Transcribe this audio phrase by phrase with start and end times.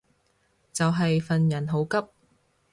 [0.73, 1.97] 就係份人好急